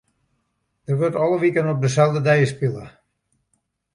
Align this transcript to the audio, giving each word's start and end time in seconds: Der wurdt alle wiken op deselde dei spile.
Der 0.87 0.95
wurdt 0.99 1.15
alle 1.21 1.37
wiken 1.43 1.69
op 1.73 1.81
deselde 1.83 2.21
dei 2.29 2.41
spile. 2.53 2.83